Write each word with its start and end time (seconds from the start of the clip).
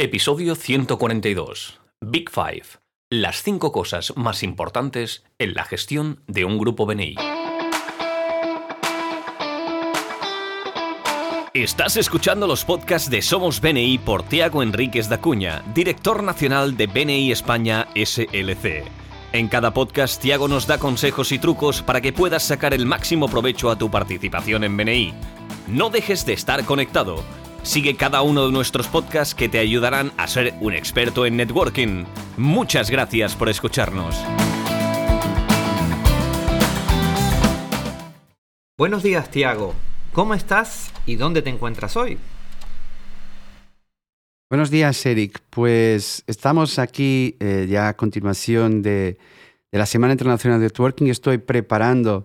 Episodio 0.00 0.54
142. 0.54 1.80
Big 2.00 2.30
Five. 2.30 2.62
Las 3.10 3.42
cinco 3.42 3.72
cosas 3.72 4.12
más 4.16 4.44
importantes 4.44 5.24
en 5.40 5.54
la 5.54 5.64
gestión 5.64 6.22
de 6.28 6.44
un 6.44 6.56
grupo 6.56 6.86
BNI. 6.86 7.16
Estás 11.52 11.96
escuchando 11.96 12.46
los 12.46 12.64
podcasts 12.64 13.10
de 13.10 13.22
Somos 13.22 13.60
BNI 13.60 13.98
por 13.98 14.22
Tiago 14.22 14.62
Enríquez 14.62 15.08
Dacuña, 15.08 15.64
director 15.74 16.22
nacional 16.22 16.76
de 16.76 16.86
BNI 16.86 17.32
España 17.32 17.88
SLC. 17.96 18.84
En 19.32 19.48
cada 19.48 19.74
podcast, 19.74 20.22
Tiago 20.22 20.46
nos 20.46 20.68
da 20.68 20.78
consejos 20.78 21.32
y 21.32 21.40
trucos 21.40 21.82
para 21.82 22.00
que 22.00 22.12
puedas 22.12 22.44
sacar 22.44 22.72
el 22.72 22.86
máximo 22.86 23.28
provecho 23.28 23.68
a 23.68 23.76
tu 23.76 23.90
participación 23.90 24.62
en 24.62 24.76
BNI. 24.76 25.14
No 25.66 25.90
dejes 25.90 26.24
de 26.24 26.34
estar 26.34 26.64
conectado. 26.64 27.24
Sigue 27.62 27.96
cada 27.96 28.22
uno 28.22 28.46
de 28.46 28.52
nuestros 28.52 28.86
podcasts 28.88 29.34
que 29.34 29.48
te 29.48 29.58
ayudarán 29.58 30.12
a 30.16 30.26
ser 30.26 30.54
un 30.60 30.72
experto 30.72 31.26
en 31.26 31.36
networking. 31.36 32.04
Muchas 32.36 32.90
gracias 32.90 33.36
por 33.36 33.48
escucharnos. 33.48 34.16
Buenos 38.78 39.02
días, 39.02 39.30
Tiago. 39.30 39.74
¿Cómo 40.12 40.34
estás 40.34 40.92
y 41.04 41.16
dónde 41.16 41.42
te 41.42 41.50
encuentras 41.50 41.96
hoy? 41.96 42.18
Buenos 44.50 44.70
días, 44.70 45.04
Eric. 45.04 45.42
Pues 45.50 46.24
estamos 46.26 46.78
aquí 46.78 47.36
eh, 47.38 47.66
ya 47.68 47.88
a 47.88 47.96
continuación 47.96 48.80
de, 48.80 49.18
de, 49.70 49.78
la 49.78 49.84
Semana 49.84 50.14
Internacional 50.14 50.58
de 50.58 50.66
Networking. 50.66 51.08
Estoy 51.08 51.38
preparando 51.38 52.24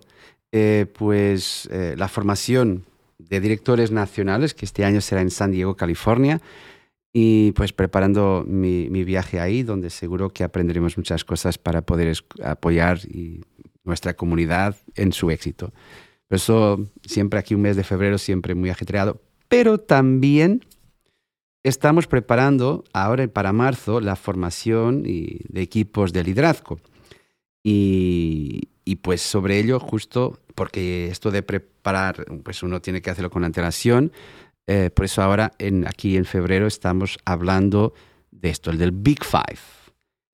eh, 0.52 0.86
pues, 0.96 1.68
eh, 1.70 1.96
la 1.98 2.08
formación 2.08 2.86
de 3.18 3.40
directores 3.40 3.90
nacionales, 3.90 4.54
que 4.54 4.64
este 4.64 4.84
año 4.84 5.00
será 5.00 5.20
en 5.20 5.30
San 5.30 5.50
Diego, 5.50 5.76
California, 5.76 6.40
y 7.12 7.52
pues 7.52 7.72
preparando 7.72 8.44
mi, 8.46 8.88
mi 8.90 9.04
viaje 9.04 9.38
ahí, 9.38 9.62
donde 9.62 9.90
seguro 9.90 10.30
que 10.30 10.44
aprenderemos 10.44 10.96
muchas 10.96 11.24
cosas 11.24 11.58
para 11.58 11.82
poder 11.82 12.16
apoyar 12.42 12.98
y 13.06 13.42
nuestra 13.84 14.14
comunidad 14.14 14.76
en 14.96 15.12
su 15.12 15.30
éxito. 15.30 15.72
Por 16.28 16.36
eso 16.36 16.84
siempre 17.04 17.38
aquí 17.38 17.54
un 17.54 17.62
mes 17.62 17.76
de 17.76 17.84
febrero, 17.84 18.18
siempre 18.18 18.54
muy 18.54 18.70
ajetreado, 18.70 19.20
pero 19.48 19.78
también 19.78 20.64
estamos 21.62 22.06
preparando 22.06 22.84
ahora 22.92 23.26
para 23.28 23.52
marzo 23.52 24.00
la 24.00 24.16
formación 24.16 25.02
de 25.02 25.62
equipos 25.62 26.12
de 26.12 26.24
liderazgo. 26.24 26.78
Y, 27.62 28.68
y 28.84 28.96
pues 28.96 29.22
sobre 29.22 29.58
ello, 29.58 29.80
justo 29.80 30.38
porque 30.54 31.08
esto 31.08 31.30
de 31.30 31.42
preparar, 31.42 32.24
pues 32.42 32.62
uno 32.62 32.80
tiene 32.80 33.02
que 33.02 33.10
hacerlo 33.10 33.30
con 33.30 33.44
antelación. 33.44 34.12
Eh, 34.66 34.90
por 34.94 35.04
eso 35.04 35.22
ahora, 35.22 35.52
en, 35.58 35.86
aquí 35.86 36.16
en 36.16 36.24
febrero, 36.24 36.66
estamos 36.66 37.18
hablando 37.24 37.94
de 38.30 38.50
esto, 38.50 38.70
el 38.70 38.78
del 38.78 38.92
Big 38.92 39.24
Five. 39.24 39.60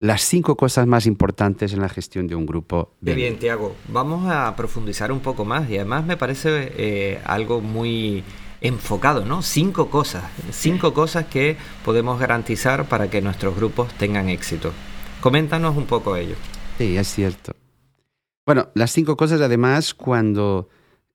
Las 0.03 0.23
cinco 0.23 0.57
cosas 0.57 0.87
más 0.87 1.05
importantes 1.07 1.75
en 1.75 1.81
la 1.81 1.89
gestión 1.89 2.27
de 2.27 2.35
un 2.35 2.47
grupo. 2.47 2.95
Qué 3.05 3.15
bien, 3.15 3.39
Tiago. 3.39 3.77
Vamos 3.89 4.31
a 4.31 4.57
profundizar 4.57 5.13
un 5.13 5.21
poco 5.21 5.45
más 5.45 5.69
y 5.69 5.77
además 5.77 6.07
me 6.07 6.17
parece 6.17 6.73
eh, 6.77 7.21
algo 7.25 7.61
muy 7.61 8.25
enfocado, 8.63 9.25
¿no? 9.27 9.43
Cinco 9.43 9.91
cosas, 9.91 10.25
cinco 10.51 10.95
cosas 10.95 11.27
que 11.27 11.57
podemos 11.85 12.19
garantizar 12.19 12.89
para 12.89 13.11
que 13.11 13.21
nuestros 13.21 13.55
grupos 13.55 13.93
tengan 13.95 14.29
éxito. 14.29 14.73
Coméntanos 15.21 15.77
un 15.77 15.87
poco 15.87 16.17
ello. 16.17 16.37
Sí, 16.79 16.97
es 16.97 17.09
cierto. 17.09 17.55
Bueno, 18.51 18.69
las 18.75 18.91
cinco 18.91 19.17
cosas, 19.17 19.41
además, 19.43 19.95
cuando 19.95 20.69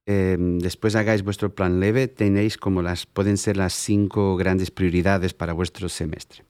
eh, 0.05 0.37
después 0.39 0.95
hagáis 0.95 1.21
vuestro 1.21 1.53
plan 1.53 1.81
leve, 1.81 2.07
tenéis 2.07 2.55
como 2.55 2.81
las, 2.81 3.05
pueden 3.05 3.35
ser 3.35 3.57
las 3.57 3.73
cinco 3.73 4.37
grandes 4.37 4.71
prioridades 4.71 5.33
para 5.33 5.51
vuestro 5.51 5.89
semestre. 5.89 6.45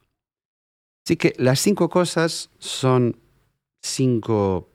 Así 1.04 1.18
que 1.18 1.34
las 1.40 1.60
cinco 1.60 1.90
cosas 1.90 2.52
son 2.60 3.18
cinco 3.82 4.70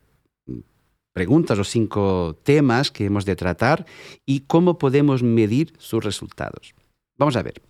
preguntas 1.12 1.56
o 1.60 1.62
cinco 1.62 2.36
temas 2.42 2.90
que 2.90 3.04
hemos 3.04 3.24
de 3.24 3.36
tratar 3.36 3.86
y 4.26 4.40
cómo 4.40 4.78
podemos 4.78 5.22
medir 5.22 5.74
sus 5.78 6.02
resultados. 6.02 6.74
Vamos 7.18 7.36
a 7.36 7.44
ver. 7.44 7.62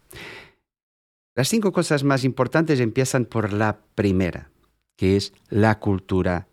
Las 1.37 1.51
cinco 1.51 1.73
cosas 1.73 2.05
más 2.05 2.25
importantes 2.25 2.81
empiezan 2.81 3.27
por 3.27 3.53
la 3.53 3.81
primera, 3.95 4.51
que 4.97 5.19
es 5.19 5.35
la 5.51 5.79
cultura 5.79 6.49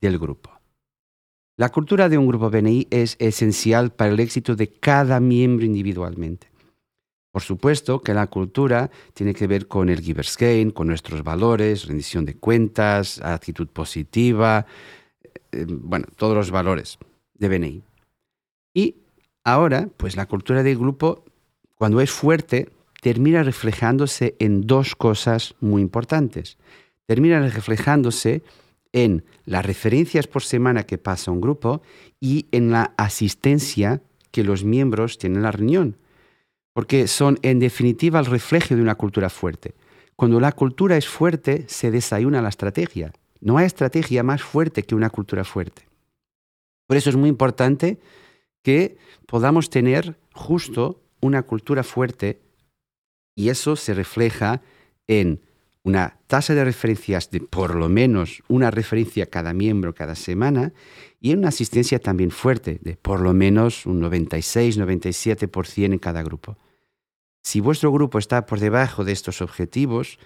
del 0.00 0.18
grupo. 0.18 0.57
La 1.58 1.70
cultura 1.70 2.08
de 2.08 2.16
un 2.16 2.28
grupo 2.28 2.50
BNI 2.50 2.86
es 2.88 3.16
esencial 3.18 3.90
para 3.90 4.12
el 4.12 4.20
éxito 4.20 4.54
de 4.54 4.68
cada 4.68 5.18
miembro 5.18 5.66
individualmente. 5.66 6.46
Por 7.32 7.42
supuesto 7.42 8.00
que 8.00 8.14
la 8.14 8.28
cultura 8.28 8.92
tiene 9.12 9.34
que 9.34 9.48
ver 9.48 9.66
con 9.66 9.88
el 9.88 10.00
Giver's 10.00 10.36
Gain, 10.36 10.70
con 10.70 10.86
nuestros 10.86 11.24
valores, 11.24 11.86
rendición 11.86 12.24
de 12.24 12.36
cuentas, 12.36 13.20
actitud 13.20 13.66
positiva, 13.66 14.66
eh, 15.50 15.66
bueno, 15.68 16.06
todos 16.14 16.36
los 16.36 16.52
valores 16.52 16.96
de 17.34 17.48
BNI. 17.48 17.82
Y 18.72 18.94
ahora, 19.42 19.88
pues 19.96 20.14
la 20.14 20.26
cultura 20.26 20.62
del 20.62 20.78
grupo, 20.78 21.24
cuando 21.74 22.00
es 22.00 22.12
fuerte, 22.12 22.68
termina 23.02 23.42
reflejándose 23.42 24.36
en 24.38 24.60
dos 24.60 24.94
cosas 24.94 25.56
muy 25.58 25.82
importantes. 25.82 26.56
Termina 27.06 27.40
reflejándose 27.40 28.44
en 28.92 29.24
las 29.44 29.64
referencias 29.64 30.26
por 30.26 30.42
semana 30.42 30.84
que 30.84 30.98
pasa 30.98 31.30
un 31.30 31.40
grupo 31.40 31.82
y 32.20 32.46
en 32.52 32.70
la 32.70 32.94
asistencia 32.96 34.02
que 34.30 34.44
los 34.44 34.64
miembros 34.64 35.18
tienen 35.18 35.38
en 35.38 35.42
la 35.42 35.52
reunión, 35.52 35.96
porque 36.72 37.06
son 37.06 37.38
en 37.42 37.58
definitiva 37.58 38.18
el 38.20 38.26
reflejo 38.26 38.74
de 38.74 38.82
una 38.82 38.94
cultura 38.94 39.30
fuerte. 39.30 39.74
Cuando 40.16 40.40
la 40.40 40.52
cultura 40.52 40.96
es 40.96 41.06
fuerte, 41.08 41.64
se 41.68 41.90
desayuna 41.90 42.42
la 42.42 42.48
estrategia. 42.48 43.12
No 43.40 43.58
hay 43.58 43.66
estrategia 43.66 44.22
más 44.22 44.42
fuerte 44.42 44.82
que 44.82 44.94
una 44.94 45.10
cultura 45.10 45.44
fuerte. 45.44 45.86
Por 46.86 46.96
eso 46.96 47.10
es 47.10 47.16
muy 47.16 47.28
importante 47.28 48.00
que 48.62 48.96
podamos 49.26 49.70
tener 49.70 50.18
justo 50.32 51.00
una 51.20 51.42
cultura 51.42 51.82
fuerte 51.82 52.40
y 53.36 53.50
eso 53.50 53.76
se 53.76 53.94
refleja 53.94 54.62
en 55.06 55.40
una 55.88 56.18
tasa 56.26 56.54
de 56.54 56.64
referencias 56.64 57.30
de 57.30 57.40
por 57.40 57.74
lo 57.74 57.88
menos 57.88 58.42
una 58.46 58.70
referencia 58.70 59.24
cada 59.24 59.54
miembro 59.54 59.94
cada 59.94 60.14
semana 60.14 60.74
y 61.18 61.32
una 61.32 61.48
asistencia 61.48 61.98
también 61.98 62.30
fuerte 62.30 62.78
de 62.82 62.96
por 62.96 63.20
lo 63.20 63.32
menos 63.32 63.86
un 63.86 64.02
96-97% 64.02 65.84
en 65.92 65.98
cada 65.98 66.22
grupo. 66.22 66.58
Si 67.42 67.60
vuestro 67.60 67.90
grupo 67.90 68.18
está 68.18 68.44
por 68.44 68.60
debajo 68.60 69.04
de 69.04 69.12
estos 69.12 69.40
objetivos, 69.40 70.18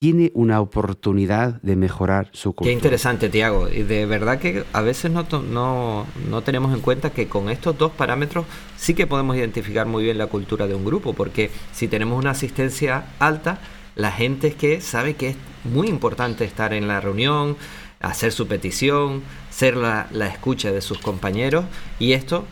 tiene 0.00 0.32
una 0.34 0.60
oportunidad 0.62 1.60
de 1.60 1.76
mejorar 1.76 2.30
su 2.32 2.54
cultura. 2.54 2.70
Qué 2.70 2.72
interesante, 2.72 3.28
Tiago. 3.28 3.68
Y 3.68 3.82
de 3.82 4.06
verdad 4.06 4.38
que 4.38 4.64
a 4.72 4.80
veces 4.80 5.10
no, 5.10 5.26
no, 5.42 6.06
no, 6.30 6.42
tenemos 6.42 6.74
en 6.74 6.80
cuenta 6.80 7.10
que 7.10 7.28
con 7.28 7.50
estos 7.50 7.76
dos 7.76 7.92
parámetros 7.92 8.46
sí 8.76 8.94
que 8.94 9.06
podemos 9.06 9.36
identificar 9.36 9.86
muy 9.86 10.04
bien 10.04 10.16
la 10.16 10.26
cultura 10.28 10.66
de 10.66 10.74
un 10.74 10.84
grupo, 10.84 11.12
porque 11.12 11.50
si 11.72 11.88
tenemos 11.88 12.18
una 12.18 12.30
asistencia 12.30 13.14
alta, 13.18 13.60
la 13.96 14.10
gente 14.10 14.48
es 14.48 14.54
que 14.54 14.80
sabe 14.80 15.14
que 15.14 15.30
es 15.30 15.36
muy 15.64 15.88
importante 15.88 16.44
estar 16.44 16.72
en 16.72 16.88
la 16.88 17.00
reunión, 17.00 17.56
hacer 18.00 18.32
su 18.32 18.46
petición, 18.46 19.22
ser 19.50 19.76
la, 19.76 20.08
escucha 20.26 20.72
de 20.72 20.80
sus 20.80 20.98
compañeros 20.98 21.64
y 21.98 22.12
esto 22.12 22.44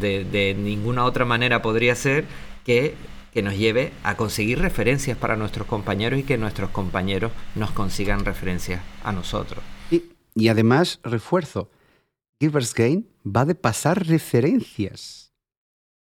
de, 0.00 0.56
ninguna 0.58 1.04
otra 1.04 1.24
manera 1.24 1.62
podría 1.62 1.94
ser 1.94 2.24
que, 2.64 2.94
que, 3.32 3.42
nos 3.42 3.56
lleve 3.56 3.92
a 4.02 4.16
conseguir 4.16 4.58
referencias 4.58 5.16
para 5.16 5.36
nuestros 5.36 5.66
compañeros 5.66 6.18
y 6.18 6.24
que 6.24 6.36
nuestros 6.36 6.70
compañeros 6.70 7.32
nos 7.54 7.70
consigan 7.70 8.24
referencias 8.24 8.82
a 9.04 9.12
nosotros. 9.12 9.62
Y, 10.34 10.48
además, 10.48 10.98
refuerzo, 11.02 11.70
Givers 12.40 12.74
Gain 12.74 13.06
va 13.24 13.44
de 13.44 13.54
pasar 13.54 14.06
referencias. 14.06 15.32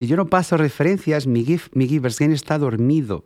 Si 0.00 0.08
yo 0.08 0.16
no 0.16 0.26
paso 0.26 0.56
referencias, 0.56 1.26
mi, 1.26 1.44
mi 1.72 1.86
Givers 1.86 2.18
Gain 2.18 2.32
está 2.32 2.58
dormido 2.58 3.22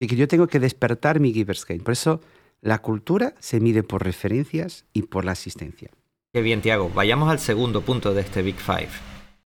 y 0.00 0.06
que 0.06 0.16
yo 0.16 0.28
tengo 0.28 0.46
que 0.46 0.60
despertar 0.60 1.20
mi 1.20 1.32
Giver's 1.32 1.64
Gain. 1.64 1.82
Por 1.82 1.92
eso 1.92 2.20
la 2.60 2.78
cultura 2.78 3.34
se 3.38 3.60
mide 3.60 3.82
por 3.82 4.04
referencias 4.04 4.84
y 4.92 5.02
por 5.02 5.24
la 5.24 5.32
asistencia. 5.32 5.90
Qué 6.32 6.42
bien, 6.42 6.60
Tiago. 6.60 6.90
Vayamos 6.94 7.30
al 7.30 7.38
segundo 7.38 7.82
punto 7.82 8.14
de 8.14 8.22
este 8.22 8.42
Big 8.42 8.56
Five. 8.56 8.90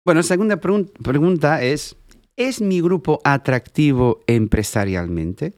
Bueno, 0.05 0.21
la 0.21 0.25
segunda 0.25 0.57
pregunta 0.59 1.63
es, 1.63 1.97
¿es 2.37 2.61
mi 2.61 2.81
grupo 2.81 3.21
atractivo 3.25 4.21
empresarialmente? 4.27 5.55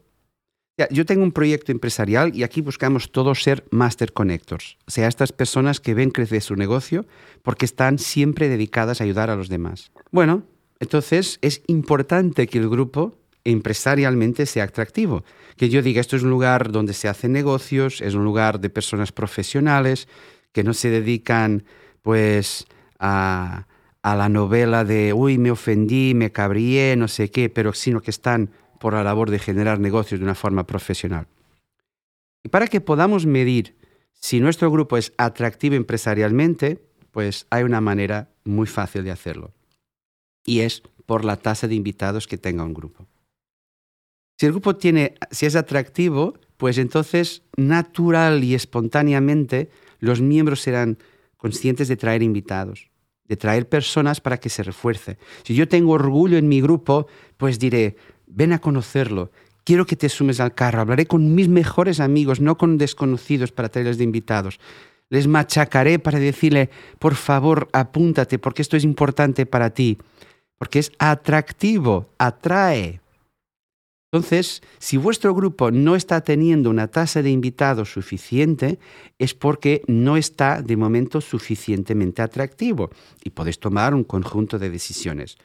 yo 0.90 1.06
tengo 1.06 1.22
un 1.22 1.32
proyecto 1.32 1.70
empresarial 1.70 2.34
y 2.34 2.42
aquí 2.42 2.60
buscamos 2.60 3.12
todos 3.12 3.42
ser 3.42 3.64
master 3.70 4.12
connectors, 4.12 4.78
o 4.86 4.90
sea, 4.90 5.06
estas 5.06 5.32
personas 5.32 5.80
que 5.80 5.94
ven 5.94 6.10
crecer 6.10 6.42
su 6.42 6.56
negocio 6.56 7.06
porque 7.42 7.64
están 7.66 7.98
siempre 7.98 8.48
dedicadas 8.48 9.00
a 9.00 9.04
ayudar 9.04 9.30
a 9.30 9.36
los 9.36 9.48
demás. 9.48 9.92
Bueno, 10.10 10.42
entonces 10.80 11.38
es 11.42 11.62
importante 11.66 12.46
que 12.46 12.58
el 12.58 12.68
grupo 12.68 13.16
empresarialmente 13.44 14.46
sea 14.46 14.64
atractivo. 14.64 15.24
Que 15.56 15.68
yo 15.68 15.82
diga, 15.82 16.00
esto 16.00 16.16
es 16.16 16.22
un 16.22 16.30
lugar 16.30 16.72
donde 16.72 16.94
se 16.94 17.08
hacen 17.08 17.32
negocios, 17.32 18.00
es 18.00 18.14
un 18.14 18.24
lugar 18.24 18.60
de 18.60 18.70
personas 18.70 19.12
profesionales 19.12 20.08
que 20.52 20.64
no 20.64 20.74
se 20.74 20.90
dedican 20.90 21.64
pues 22.02 22.66
a, 22.98 23.66
la 24.02 24.28
novela 24.28 24.84
de, 24.84 25.12
uy, 25.12 25.38
me 25.38 25.50
ofendí, 25.50 26.14
me 26.14 26.32
cabrié, 26.32 26.96
no 26.96 27.08
sé 27.08 27.30
qué, 27.30 27.48
pero 27.48 27.72
sino 27.72 28.00
que 28.00 28.10
están 28.10 28.50
por 28.80 28.94
la 28.94 29.04
labor 29.04 29.30
de 29.30 29.38
generar 29.38 29.78
negocios 29.78 30.20
de 30.20 30.24
una 30.24 30.34
forma 30.34 30.66
profesional. 30.66 31.26
Y 32.42 32.48
para 32.48 32.66
que 32.66 32.80
podamos 32.80 33.26
medir 33.26 33.76
si 34.12 34.40
nuestro 34.40 34.70
grupo 34.70 34.96
es 34.96 35.12
atractivo 35.16 35.76
empresarialmente, 35.76 36.82
pues 37.12 37.46
hay 37.50 37.62
una 37.62 37.80
manera 37.80 38.30
muy 38.44 38.66
fácil 38.66 39.04
de 39.04 39.12
hacerlo. 39.12 39.52
Y 40.44 40.60
es 40.60 40.82
por 41.06 41.24
la 41.24 41.36
tasa 41.36 41.68
de 41.68 41.74
invitados 41.74 42.26
que 42.26 42.38
tenga 42.38 42.64
un 42.64 42.74
grupo. 42.74 43.06
Si 44.42 44.46
el 44.46 44.54
grupo 44.54 44.74
tiene, 44.74 45.14
si 45.30 45.46
es 45.46 45.54
atractivo, 45.54 46.34
pues 46.56 46.76
entonces 46.78 47.44
natural 47.56 48.42
y 48.42 48.56
espontáneamente 48.56 49.70
los 50.00 50.20
miembros 50.20 50.62
serán 50.62 50.98
conscientes 51.36 51.86
de 51.86 51.96
traer 51.96 52.24
invitados, 52.24 52.90
de 53.28 53.36
traer 53.36 53.68
personas 53.68 54.20
para 54.20 54.38
que 54.38 54.48
se 54.48 54.64
refuerce. 54.64 55.16
Si 55.44 55.54
yo 55.54 55.68
tengo 55.68 55.92
orgullo 55.92 56.38
en 56.38 56.48
mi 56.48 56.60
grupo, 56.60 57.06
pues 57.36 57.60
diré, 57.60 57.94
ven 58.26 58.52
a 58.52 58.58
conocerlo, 58.58 59.30
quiero 59.62 59.86
que 59.86 59.94
te 59.94 60.08
sumes 60.08 60.40
al 60.40 60.56
carro, 60.56 60.80
hablaré 60.80 61.06
con 61.06 61.36
mis 61.36 61.48
mejores 61.48 62.00
amigos, 62.00 62.40
no 62.40 62.58
con 62.58 62.78
desconocidos 62.78 63.52
para 63.52 63.68
traerles 63.68 63.98
de 63.98 64.02
invitados. 64.02 64.58
Les 65.08 65.28
machacaré 65.28 66.00
para 66.00 66.18
decirle, 66.18 66.68
por 66.98 67.14
favor, 67.14 67.68
apúntate, 67.72 68.40
porque 68.40 68.62
esto 68.62 68.76
es 68.76 68.82
importante 68.82 69.46
para 69.46 69.70
ti, 69.70 69.98
porque 70.58 70.80
es 70.80 70.90
atractivo, 70.98 72.10
atrae. 72.18 73.01
Entonces, 74.12 74.60
si 74.78 74.98
vuestro 74.98 75.34
grupo 75.34 75.70
no 75.70 75.96
está 75.96 76.20
teniendo 76.20 76.68
una 76.68 76.88
tasa 76.88 77.22
de 77.22 77.30
invitados 77.30 77.90
suficiente, 77.90 78.78
es 79.18 79.32
porque 79.32 79.82
no 79.86 80.18
está 80.18 80.60
de 80.60 80.76
momento 80.76 81.22
suficientemente 81.22 82.20
atractivo 82.20 82.90
y 83.24 83.30
podéis 83.30 83.58
tomar 83.58 83.94
un 83.94 84.04
conjunto 84.04 84.58
de 84.58 84.68
decisiones. 84.68 85.38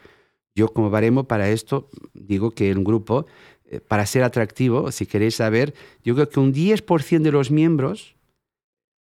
Yo 0.53 0.67
como 0.67 0.89
baremo 0.89 1.29
para 1.29 1.49
esto 1.49 1.87
digo 2.13 2.51
que 2.51 2.73
un 2.73 2.83
grupo, 2.83 3.25
eh, 3.67 3.79
para 3.79 4.05
ser 4.05 4.23
atractivo, 4.23 4.91
si 4.91 5.05
queréis 5.05 5.35
saber, 5.35 5.73
yo 6.03 6.13
creo 6.15 6.27
que 6.27 6.41
un 6.41 6.53
10% 6.53 7.21
de 7.21 7.31
los 7.31 7.51
miembros 7.51 8.17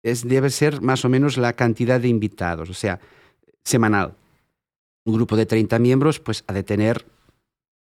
debe 0.03 0.51
ser 0.51 0.81
más 0.81 1.03
o 1.03 1.09
menos 1.09 1.35
la 1.35 1.51
cantidad 1.51 1.99
de 1.99 2.07
invitados, 2.07 2.69
o 2.69 2.73
sea, 2.73 3.01
semanal. 3.65 4.15
Un 5.03 5.15
grupo 5.15 5.35
de 5.35 5.45
30 5.45 5.79
miembros 5.79 6.21
pues 6.21 6.45
ha 6.47 6.53
de 6.53 6.63
tener 6.63 7.05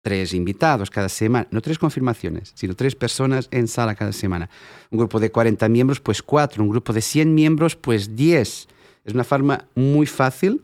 tres 0.02 0.34
invitados 0.34 0.90
cada 0.90 1.08
semana, 1.08 1.46
no 1.50 1.62
tres 1.62 1.78
confirmaciones, 1.78 2.52
sino 2.54 2.74
tres 2.74 2.94
personas 2.94 3.48
en 3.52 3.68
sala 3.68 3.94
cada 3.94 4.12
semana. 4.12 4.50
Un 4.90 4.98
grupo 4.98 5.20
de 5.20 5.30
40 5.30 5.68
miembros, 5.68 6.00
pues 6.00 6.22
cuatro. 6.22 6.62
Un 6.62 6.70
grupo 6.70 6.92
de 6.92 7.00
100 7.00 7.34
miembros, 7.34 7.76
pues 7.76 8.14
10. 8.16 8.68
Es 9.04 9.14
una 9.14 9.24
forma 9.24 9.64
muy 9.74 10.06
fácil 10.06 10.62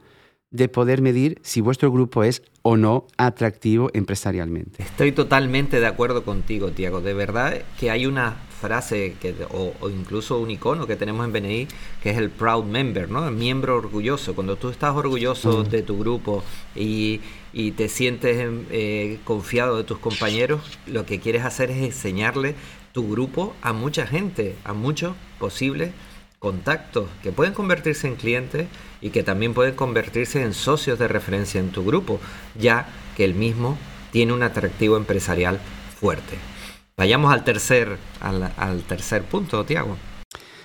de 0.51 0.69
poder 0.69 1.03
medir 1.03 1.39
si 1.43 1.61
vuestro 1.61 1.93
grupo 1.93 2.25
es 2.25 2.43
o 2.63 2.77
no 2.77 3.07
atractivo 3.17 3.91
empresarialmente. 3.93 4.83
Estoy 4.83 5.13
totalmente 5.13 5.81
de 5.81 5.87
acuerdo 5.87 6.25
contigo, 6.25 6.71
Tiago. 6.71 7.01
De 7.01 7.15
verdad 7.15 7.63
que 7.79 7.91
hay 7.91 8.07
una 8.07 8.37
frase 8.61 9.15
que, 9.21 9.35
o, 9.51 9.73
incluso 9.89 10.39
un 10.39 10.51
icono 10.51 10.87
que 10.87 10.97
tenemos 10.97 11.25
en 11.25 11.33
BNI 11.33 11.69
que 12.03 12.11
es 12.11 12.19
el 12.19 12.31
proud 12.31 12.65
member, 12.65 13.11
¿no? 13.11 13.29
El 13.29 13.35
miembro 13.35 13.77
orgulloso. 13.77 14.35
Cuando 14.35 14.57
tú 14.57 14.71
estás 14.71 14.95
orgulloso 14.97 15.65
de 15.65 15.83
tu 15.83 15.99
grupo 15.99 16.43
y, 16.75 17.21
te 17.77 17.89
sientes 17.89 18.49
eh, 18.71 19.19
confiado 19.25 19.77
de 19.77 19.85
tus 19.85 19.99
compañeros, 19.99 20.61
lo 20.87 21.05
que 21.05 21.21
quieres 21.21 21.45
hacer 21.45 21.71
es 21.71 21.79
enseñarle 21.79 22.55
tu 22.93 23.11
grupo 23.11 23.55
a 23.63 23.73
mucha 23.73 24.07
gente, 24.07 24.57
a 24.65 24.73
muchos 24.73 25.15
posibles 25.39 25.91
contactos 26.39 27.09
que 27.23 27.33
pueden 27.33 27.55
convertirse 27.55 28.07
en 28.07 28.17
clientes 28.17 28.69
y 29.01 29.11
que 29.11 29.23
también 29.23 29.55
pueden 29.55 29.75
convertirse 29.75 30.43
en 30.43 30.55
socios 30.55 30.99
de 30.99 31.09
referencia 31.09 31.61
en 31.61 31.71
tu 31.71 31.85
grupo, 31.85 32.21
ya 32.59 32.89
que 33.17 33.25
el 33.25 33.35
mismo 33.35 33.77
tiene 34.13 34.33
un 34.33 34.43
atractivo 34.43 34.97
empresarial 34.97 35.59
fuerte. 36.01 36.37
Vayamos 36.97 37.33
al 37.33 37.45
tercer, 37.45 37.97
al, 38.21 38.83
tercer 38.83 39.23
punto, 39.23 39.65
Tiago. 39.65 39.97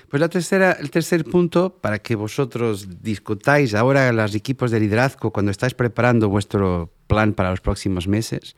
Pues 0.09 0.19
la 0.19 0.29
tercera, 0.29 0.73
el 0.73 0.91
tercer 0.91 1.23
punto, 1.25 1.77
para 1.81 1.99
que 1.99 2.15
vosotros 2.15 3.01
discutáis 3.01 3.73
ahora 3.73 4.11
los 4.13 4.35
equipos 4.35 4.71
de 4.71 4.79
liderazgo 4.79 5.31
cuando 5.31 5.51
estáis 5.51 5.73
preparando 5.73 6.29
vuestro 6.29 6.91
plan 7.07 7.33
para 7.33 7.49
los 7.49 7.61
próximos 7.61 8.07
meses, 8.07 8.55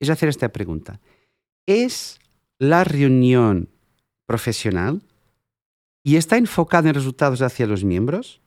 es 0.00 0.10
hacer 0.10 0.28
esta 0.28 0.48
pregunta. 0.50 1.00
¿Es 1.66 2.18
la 2.58 2.84
reunión 2.84 3.68
profesional 4.26 5.02
y 6.04 6.16
está 6.16 6.36
enfocada 6.36 6.88
en 6.88 6.94
resultados 6.94 7.42
hacia 7.42 7.66
los 7.66 7.82
miembros? 7.82 8.40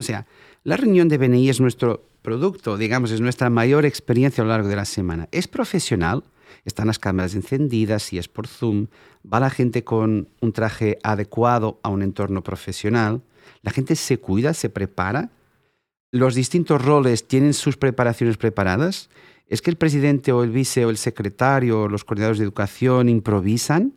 O 0.00 0.04
sea, 0.04 0.26
la 0.64 0.76
reunión 0.76 1.08
de 1.08 1.18
BNI 1.18 1.50
es 1.50 1.60
nuestro 1.60 2.08
producto, 2.22 2.76
digamos, 2.76 3.12
es 3.12 3.20
nuestra 3.20 3.50
mayor 3.50 3.84
experiencia 3.84 4.42
a 4.42 4.46
lo 4.46 4.50
largo 4.50 4.68
de 4.68 4.76
la 4.76 4.86
semana. 4.86 5.28
¿Es 5.30 5.46
profesional? 5.46 6.24
Están 6.64 6.86
las 6.86 6.98
cámaras 6.98 7.34
encendidas, 7.34 8.02
si 8.02 8.18
es 8.18 8.26
por 8.26 8.48
Zoom, 8.48 8.88
va 9.30 9.40
la 9.40 9.50
gente 9.50 9.84
con 9.84 10.28
un 10.40 10.52
traje 10.52 10.98
adecuado 11.02 11.78
a 11.82 11.90
un 11.90 12.02
entorno 12.02 12.42
profesional, 12.42 13.22
la 13.62 13.70
gente 13.70 13.94
se 13.94 14.18
cuida, 14.18 14.54
se 14.54 14.70
prepara, 14.70 15.30
los 16.14 16.34
distintos 16.34 16.82
roles 16.82 17.26
tienen 17.26 17.54
sus 17.54 17.76
preparaciones 17.76 18.36
preparadas. 18.36 19.10
¿Es 19.48 19.60
que 19.60 19.70
el 19.70 19.76
presidente 19.76 20.30
o 20.32 20.44
el 20.44 20.50
vice 20.50 20.84
o 20.86 20.90
el 20.90 20.96
secretario 20.96 21.82
o 21.82 21.88
los 21.88 22.04
coordinadores 22.04 22.38
de 22.38 22.44
educación 22.44 23.08
improvisan 23.08 23.94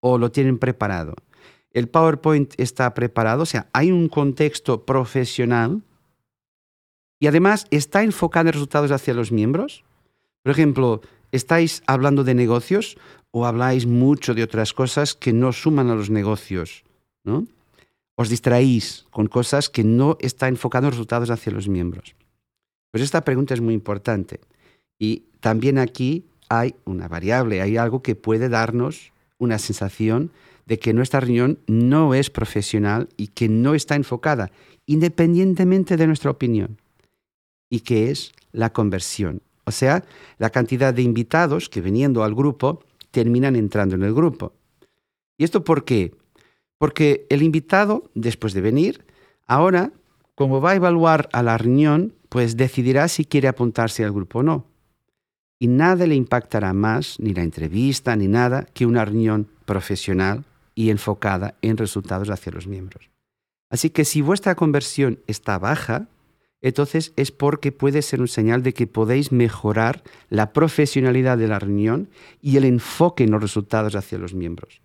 o 0.00 0.18
lo 0.18 0.30
tienen 0.30 0.58
preparado? 0.58 1.14
El 1.76 1.90
PowerPoint 1.90 2.54
está 2.56 2.94
preparado, 2.94 3.42
o 3.42 3.46
sea, 3.46 3.68
hay 3.74 3.92
un 3.92 4.08
contexto 4.08 4.86
profesional 4.86 5.82
y 7.20 7.26
además 7.26 7.66
está 7.70 8.02
enfocado 8.02 8.48
en 8.48 8.54
resultados 8.54 8.90
hacia 8.92 9.12
los 9.12 9.30
miembros. 9.30 9.84
Por 10.42 10.52
ejemplo, 10.52 11.02
¿estáis 11.32 11.82
hablando 11.86 12.24
de 12.24 12.34
negocios 12.34 12.96
o 13.30 13.44
habláis 13.44 13.84
mucho 13.84 14.32
de 14.32 14.42
otras 14.42 14.72
cosas 14.72 15.14
que 15.14 15.34
no 15.34 15.52
suman 15.52 15.90
a 15.90 15.94
los 15.94 16.08
negocios? 16.08 16.82
¿no? 17.24 17.46
Os 18.14 18.30
distraéis 18.30 19.04
con 19.10 19.26
cosas 19.26 19.68
que 19.68 19.84
no 19.84 20.16
están 20.20 20.54
enfocadas 20.54 20.86
en 20.86 20.92
resultados 20.92 21.28
hacia 21.28 21.52
los 21.52 21.68
miembros. 21.68 22.14
Pues 22.90 23.04
esta 23.04 23.20
pregunta 23.20 23.52
es 23.52 23.60
muy 23.60 23.74
importante. 23.74 24.40
Y 24.98 25.24
también 25.40 25.78
aquí 25.78 26.24
hay 26.48 26.74
una 26.86 27.06
variable, 27.06 27.60
hay 27.60 27.76
algo 27.76 28.02
que 28.02 28.14
puede 28.14 28.48
darnos 28.48 29.12
una 29.36 29.58
sensación 29.58 30.32
de 30.66 30.78
que 30.78 30.92
nuestra 30.92 31.20
reunión 31.20 31.60
no 31.66 32.12
es 32.14 32.28
profesional 32.28 33.08
y 33.16 33.28
que 33.28 33.48
no 33.48 33.74
está 33.74 33.94
enfocada, 33.94 34.50
independientemente 34.84 35.96
de 35.96 36.06
nuestra 36.06 36.30
opinión, 36.30 36.80
y 37.70 37.80
que 37.80 38.10
es 38.10 38.32
la 38.52 38.72
conversión. 38.72 39.42
O 39.64 39.70
sea, 39.70 40.04
la 40.38 40.50
cantidad 40.50 40.92
de 40.92 41.02
invitados 41.02 41.68
que 41.68 41.80
viniendo 41.80 42.22
al 42.22 42.34
grupo 42.34 42.84
terminan 43.10 43.56
entrando 43.56 43.94
en 43.94 44.02
el 44.02 44.14
grupo. 44.14 44.52
¿Y 45.38 45.44
esto 45.44 45.64
por 45.64 45.84
qué? 45.84 46.14
Porque 46.78 47.26
el 47.30 47.42
invitado, 47.42 48.10
después 48.14 48.52
de 48.52 48.60
venir, 48.60 49.04
ahora, 49.46 49.92
como 50.34 50.60
va 50.60 50.72
a 50.72 50.76
evaluar 50.76 51.28
a 51.32 51.42
la 51.42 51.58
reunión, 51.58 52.14
pues 52.28 52.56
decidirá 52.56 53.08
si 53.08 53.24
quiere 53.24 53.48
apuntarse 53.48 54.04
al 54.04 54.12
grupo 54.12 54.40
o 54.40 54.42
no. 54.42 54.66
Y 55.58 55.68
nada 55.68 56.06
le 56.06 56.14
impactará 56.14 56.72
más, 56.74 57.18
ni 57.18 57.32
la 57.32 57.42
entrevista, 57.42 58.14
ni 58.16 58.28
nada, 58.28 58.66
que 58.74 58.84
una 58.84 59.04
reunión 59.04 59.48
profesional 59.64 60.44
y 60.76 60.90
enfocada 60.90 61.56
en 61.62 61.76
resultados 61.76 62.30
hacia 62.30 62.52
los 62.52 62.68
miembros. 62.68 63.10
Así 63.68 63.90
que 63.90 64.04
si 64.04 64.20
vuestra 64.20 64.54
conversión 64.54 65.18
está 65.26 65.58
baja, 65.58 66.06
entonces 66.60 67.12
es 67.16 67.32
porque 67.32 67.72
puede 67.72 68.02
ser 68.02 68.20
un 68.20 68.28
señal 68.28 68.62
de 68.62 68.72
que 68.72 68.86
podéis 68.86 69.32
mejorar 69.32 70.04
la 70.28 70.52
profesionalidad 70.52 71.38
de 71.38 71.48
la 71.48 71.58
reunión 71.58 72.08
y 72.40 72.58
el 72.58 72.64
enfoque 72.64 73.24
en 73.24 73.32
los 73.32 73.42
resultados 73.42 73.96
hacia 73.96 74.18
los 74.18 74.34
miembros. 74.34 74.82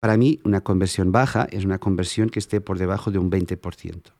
Para 0.00 0.16
mí, 0.16 0.40
una 0.44 0.60
conversión 0.60 1.12
baja 1.12 1.48
es 1.50 1.64
una 1.64 1.78
conversión 1.78 2.28
que 2.28 2.38
esté 2.38 2.60
por 2.60 2.78
debajo 2.78 3.10
de 3.10 3.18
un 3.18 3.30
20%. 3.30 4.12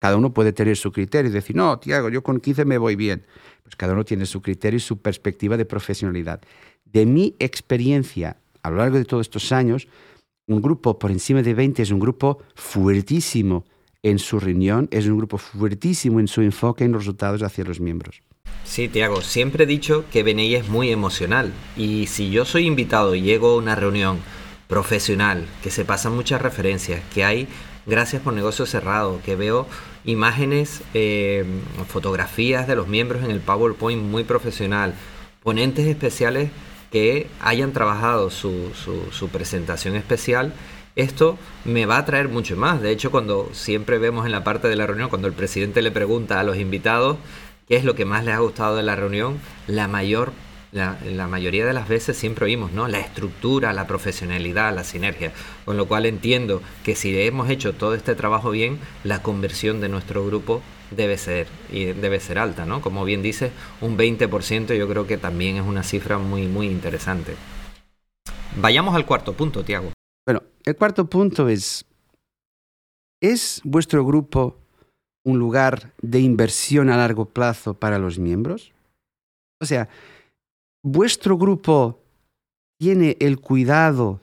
Cada 0.00 0.16
uno 0.16 0.32
puede 0.32 0.52
tener 0.52 0.76
su 0.76 0.92
criterio 0.92 1.30
y 1.30 1.34
decir, 1.34 1.56
no, 1.56 1.78
Tiago, 1.78 2.08
yo 2.08 2.22
con 2.22 2.40
15 2.40 2.64
me 2.64 2.78
voy 2.78 2.94
bien. 2.94 3.24
Pues 3.62 3.74
cada 3.74 3.94
uno 3.94 4.04
tiene 4.04 4.26
su 4.26 4.42
criterio 4.42 4.76
y 4.76 4.80
su 4.80 4.98
perspectiva 4.98 5.56
de 5.56 5.64
profesionalidad. 5.64 6.40
De 6.84 7.06
mi 7.06 7.34
experiencia 7.38 8.36
a 8.62 8.70
lo 8.70 8.76
largo 8.78 8.98
de 8.98 9.04
todos 9.04 9.26
estos 9.26 9.52
años, 9.52 9.88
un 10.48 10.62
grupo 10.62 10.98
por 10.98 11.10
encima 11.10 11.42
de 11.42 11.54
20 11.54 11.82
es 11.82 11.90
un 11.90 12.00
grupo 12.00 12.38
fuertísimo 12.54 13.64
en 14.02 14.18
su 14.18 14.40
reunión, 14.40 14.88
es 14.90 15.06
un 15.06 15.18
grupo 15.18 15.38
fuertísimo 15.38 16.20
en 16.20 16.26
su 16.26 16.40
enfoque 16.40 16.84
en 16.84 16.92
los 16.92 17.02
resultados 17.02 17.42
hacia 17.42 17.64
los 17.64 17.80
miembros. 17.80 18.22
Sí, 18.64 18.88
Tiago, 18.88 19.20
siempre 19.20 19.64
he 19.64 19.66
dicho 19.66 20.04
que 20.10 20.22
BNI 20.22 20.54
es 20.54 20.68
muy 20.68 20.90
emocional 20.90 21.52
y 21.76 22.06
si 22.06 22.30
yo 22.30 22.44
soy 22.44 22.66
invitado 22.66 23.14
y 23.14 23.22
llego 23.22 23.52
a 23.52 23.56
una 23.56 23.74
reunión 23.74 24.18
profesional, 24.68 25.46
que 25.62 25.70
se 25.70 25.84
pasan 25.84 26.14
muchas 26.14 26.40
referencias, 26.40 27.02
que 27.12 27.24
hay 27.24 27.48
gracias 27.86 28.22
por 28.22 28.32
negocio 28.32 28.66
cerrado, 28.66 29.20
que 29.24 29.36
veo 29.36 29.66
imágenes, 30.04 30.82
eh, 30.94 31.44
fotografías 31.88 32.66
de 32.66 32.76
los 32.76 32.88
miembros 32.88 33.22
en 33.24 33.30
el 33.30 33.40
PowerPoint 33.40 34.02
muy 34.02 34.24
profesional, 34.24 34.94
ponentes 35.42 35.86
especiales 35.86 36.50
que 36.90 37.26
hayan 37.40 37.72
trabajado 37.72 38.30
su, 38.30 38.70
su, 38.74 39.28
presentación 39.28 39.94
especial, 39.94 40.52
esto 40.96 41.38
me 41.64 41.86
va 41.86 41.98
a 41.98 42.04
traer 42.04 42.28
mucho 42.28 42.56
más. 42.56 42.80
De 42.80 42.90
hecho, 42.90 43.10
cuando 43.10 43.50
siempre 43.52 43.98
vemos 43.98 44.26
en 44.26 44.32
la 44.32 44.44
parte 44.44 44.68
de 44.68 44.76
la 44.76 44.86
reunión, 44.86 45.08
cuando 45.08 45.28
el 45.28 45.34
presidente 45.34 45.82
le 45.82 45.90
pregunta 45.90 46.40
a 46.40 46.44
los 46.44 46.56
invitados 46.56 47.18
qué 47.68 47.76
es 47.76 47.84
lo 47.84 47.94
que 47.94 48.04
más 48.04 48.24
les 48.24 48.34
ha 48.34 48.38
gustado 48.38 48.76
de 48.76 48.82
la 48.82 48.96
reunión, 48.96 49.38
la 49.66 49.86
mayor 49.86 50.32
la, 50.72 51.26
mayoría 51.28 51.64
de 51.64 51.72
las 51.72 51.88
veces 51.88 52.16
siempre 52.16 52.44
oímos, 52.44 52.72
¿no? 52.72 52.88
La 52.88 53.00
estructura, 53.00 53.72
la 53.72 53.86
profesionalidad, 53.86 54.74
la 54.74 54.84
sinergia. 54.84 55.32
Con 55.64 55.76
lo 55.76 55.86
cual 55.86 56.06
entiendo 56.06 56.62
que 56.84 56.94
si 56.94 57.18
hemos 57.20 57.48
hecho 57.50 57.74
todo 57.74 57.94
este 57.94 58.14
trabajo 58.14 58.50
bien, 58.50 58.78
la 59.04 59.22
conversión 59.22 59.80
de 59.80 59.88
nuestro 59.88 60.24
grupo 60.26 60.62
debe 60.90 61.18
ser 61.18 61.46
y 61.70 61.86
debe 61.86 62.20
ser 62.20 62.38
alta, 62.38 62.66
¿no? 62.66 62.80
Como 62.80 63.04
bien 63.04 63.22
dice, 63.22 63.50
un 63.80 63.96
20% 63.96 64.76
yo 64.76 64.88
creo 64.88 65.06
que 65.06 65.18
también 65.18 65.56
es 65.56 65.62
una 65.62 65.82
cifra 65.82 66.18
muy 66.18 66.46
muy 66.46 66.66
interesante. 66.66 67.34
Vayamos 68.56 68.94
al 68.94 69.06
cuarto 69.06 69.34
punto, 69.34 69.64
Tiago. 69.64 69.92
Bueno, 70.26 70.42
el 70.64 70.76
cuarto 70.76 71.08
punto 71.08 71.48
es 71.48 71.84
¿es 73.20 73.60
vuestro 73.64 74.04
grupo 74.04 74.56
un 75.24 75.38
lugar 75.38 75.92
de 76.00 76.20
inversión 76.20 76.88
a 76.90 76.96
largo 76.96 77.26
plazo 77.26 77.74
para 77.74 77.98
los 77.98 78.18
miembros? 78.18 78.72
O 79.60 79.66
sea, 79.66 79.88
¿vuestro 80.82 81.36
grupo 81.36 82.00
tiene 82.78 83.16
el 83.20 83.40
cuidado 83.40 84.20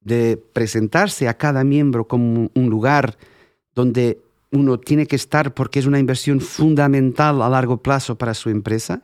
de 0.00 0.42
presentarse 0.52 1.28
a 1.28 1.36
cada 1.36 1.64
miembro 1.64 2.06
como 2.06 2.50
un 2.54 2.70
lugar 2.70 3.18
donde 3.74 4.20
uno 4.50 4.78
tiene 4.78 5.06
que 5.06 5.16
estar 5.16 5.52
porque 5.52 5.78
es 5.78 5.86
una 5.86 5.98
inversión 5.98 6.40
fundamental 6.40 7.42
a 7.42 7.48
largo 7.48 7.78
plazo 7.82 8.16
para 8.16 8.34
su 8.34 8.48
empresa? 8.48 9.02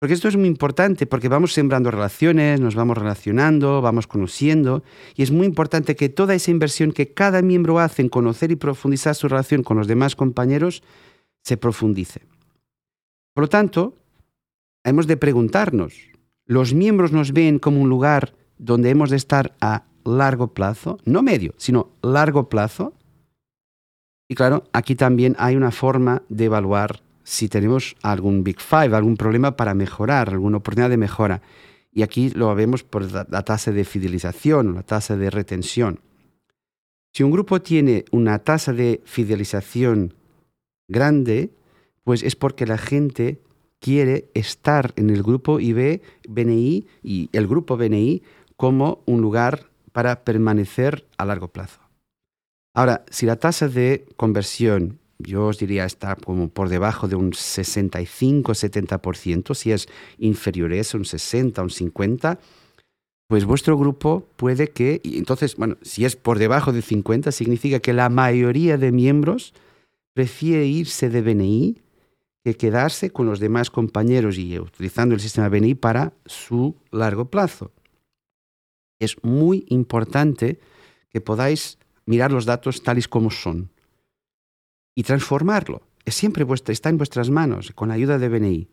Porque 0.00 0.14
esto 0.14 0.28
es 0.28 0.36
muy 0.36 0.48
importante, 0.48 1.06
porque 1.06 1.28
vamos 1.28 1.52
sembrando 1.52 1.90
relaciones, 1.90 2.58
nos 2.58 2.74
vamos 2.74 2.96
relacionando, 2.96 3.82
vamos 3.82 4.06
conociendo, 4.06 4.82
y 5.14 5.22
es 5.22 5.30
muy 5.30 5.46
importante 5.46 5.94
que 5.94 6.08
toda 6.08 6.34
esa 6.34 6.50
inversión 6.50 6.92
que 6.92 7.12
cada 7.12 7.42
miembro 7.42 7.78
hace 7.78 8.00
en 8.00 8.08
conocer 8.08 8.50
y 8.50 8.56
profundizar 8.56 9.14
su 9.14 9.28
relación 9.28 9.62
con 9.62 9.76
los 9.76 9.86
demás 9.86 10.16
compañeros 10.16 10.82
se 11.44 11.58
profundice. 11.58 12.22
Por 13.34 13.44
lo 13.44 13.48
tanto, 13.48 13.94
hemos 14.84 15.06
de 15.06 15.16
preguntarnos, 15.16 15.94
¿los 16.46 16.74
miembros 16.74 17.12
nos 17.12 17.32
ven 17.32 17.58
como 17.58 17.80
un 17.80 17.88
lugar 17.88 18.34
donde 18.58 18.90
hemos 18.90 19.10
de 19.10 19.16
estar 19.16 19.56
a 19.60 19.84
largo 20.04 20.54
plazo? 20.54 20.98
No 21.04 21.22
medio, 21.22 21.54
sino 21.56 21.90
largo 22.02 22.48
plazo. 22.48 22.94
Y 24.28 24.34
claro, 24.34 24.64
aquí 24.72 24.94
también 24.94 25.34
hay 25.38 25.56
una 25.56 25.70
forma 25.70 26.22
de 26.28 26.44
evaluar 26.46 27.02
si 27.22 27.48
tenemos 27.48 27.96
algún 28.02 28.42
Big 28.42 28.60
Five, 28.60 28.96
algún 28.96 29.16
problema 29.16 29.56
para 29.56 29.74
mejorar, 29.74 30.30
alguna 30.30 30.58
oportunidad 30.58 30.90
de 30.90 30.96
mejora. 30.96 31.42
Y 31.92 32.02
aquí 32.02 32.30
lo 32.30 32.54
vemos 32.54 32.84
por 32.84 33.10
la, 33.10 33.24
tasa 33.24 33.72
de 33.72 33.84
fidelización 33.84 34.74
la 34.74 34.82
tasa 34.82 35.16
de 35.16 35.30
retención. 35.30 36.00
Si 37.12 37.22
un 37.24 37.30
grupo 37.30 37.60
tiene 37.60 38.04
una 38.12 38.38
tasa 38.40 38.72
de 38.72 39.00
fidelización 39.04 40.14
grande, 40.88 41.50
pues 42.04 42.22
es 42.22 42.36
porque 42.36 42.66
la 42.66 42.78
gente 42.78 43.40
quiere 43.80 44.30
estar 44.34 44.92
en 44.96 45.10
el 45.10 45.22
grupo 45.22 45.56
ve 45.56 46.02
BNI 46.28 46.86
y 47.02 47.28
el 47.32 47.48
grupo 47.48 47.76
BNI 47.76 48.22
como 48.56 49.02
un 49.06 49.20
lugar 49.20 49.66
para 49.92 50.22
permanecer 50.22 51.06
a 51.18 51.24
largo 51.24 51.48
plazo. 51.48 51.80
Ahora, 52.74 53.04
si 53.10 53.26
la 53.26 53.34
tasa 53.36 53.68
de 53.68 54.06
conversión, 54.16 55.00
yo 55.18 55.46
os 55.46 55.58
diría, 55.58 55.84
está 55.84 56.14
como 56.14 56.48
por 56.48 56.68
debajo 56.68 57.08
de 57.08 57.16
un 57.16 57.32
65-70%, 57.32 59.54
si 59.54 59.72
es 59.72 59.88
inferior 60.18 60.70
a 60.72 60.76
eso, 60.76 60.98
un 60.98 61.04
60, 61.04 61.60
un 61.62 61.70
50, 61.70 62.38
pues 63.28 63.44
vuestro 63.44 63.76
grupo 63.78 64.28
puede 64.36 64.68
que, 64.68 65.00
entonces, 65.04 65.56
bueno, 65.56 65.78
si 65.82 66.04
es 66.04 66.14
por 66.16 66.38
debajo 66.38 66.72
de 66.72 66.82
50, 66.82 67.32
significa 67.32 67.80
que 67.80 67.92
la 67.92 68.08
mayoría 68.08 68.76
de 68.76 68.92
miembros 68.92 69.52
prefiere 70.14 70.66
irse 70.66 71.10
de 71.10 71.22
BNI 71.22 71.76
que 72.44 72.56
quedarse 72.56 73.10
con 73.10 73.26
los 73.26 73.38
demás 73.38 73.70
compañeros 73.70 74.38
y 74.38 74.58
utilizando 74.58 75.14
el 75.14 75.20
sistema 75.20 75.48
BNI 75.48 75.74
para 75.74 76.12
su 76.26 76.76
largo 76.90 77.26
plazo. 77.26 77.72
Es 78.98 79.22
muy 79.22 79.64
importante 79.68 80.58
que 81.10 81.20
podáis 81.20 81.78
mirar 82.06 82.32
los 82.32 82.46
datos 82.46 82.82
tales 82.82 83.08
como 83.08 83.30
son 83.30 83.70
y 84.94 85.02
transformarlo. 85.02 85.82
Es 86.04 86.14
siempre 86.14 86.44
vuestra, 86.44 86.72
está 86.72 86.88
en 86.88 86.98
vuestras 86.98 87.30
manos 87.30 87.72
con 87.74 87.88
la 87.88 87.94
ayuda 87.94 88.18
de 88.18 88.28
BNI. 88.28 88.68